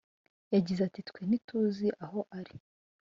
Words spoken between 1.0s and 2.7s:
“Twe ntituzi aho ari